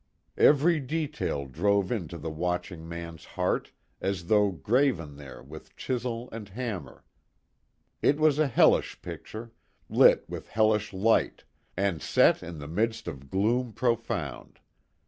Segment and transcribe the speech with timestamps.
[0.39, 6.49] Every detail drove into the watching man's heart as though graven there with chisel and
[6.49, 7.05] hammer.
[8.01, 9.51] It was a hellish picture,
[9.89, 11.43] lit with hellish light,
[11.77, 14.59] and set in the midst of gloom profound.